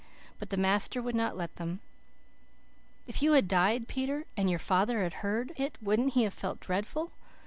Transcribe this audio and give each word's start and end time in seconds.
But 0.39 0.49
the 0.49 0.57
master 0.57 0.99
would 0.99 1.13
not 1.13 1.37
let 1.37 1.57
them. 1.57 1.79
"If 3.05 3.21
you 3.21 3.33
had 3.33 3.47
DIED, 3.47 3.87
Peter, 3.87 4.25
and 4.35 4.49
YOUR 4.49 4.57
FATHER 4.57 5.03
had 5.03 5.13
heard 5.21 5.53
it 5.57 5.77
wouldn't 5.79 6.13
he 6.13 6.23
have 6.23 6.33
FELT 6.33 6.59
DREADFUL? 6.59 7.11